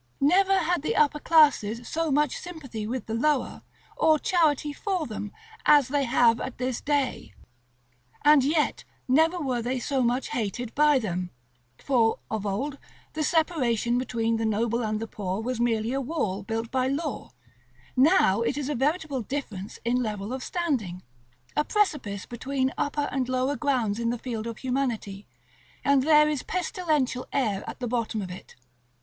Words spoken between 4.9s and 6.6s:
them, as they have at